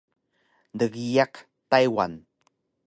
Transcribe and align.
Dgiyaq 0.79 1.33
Taywan 1.69 2.13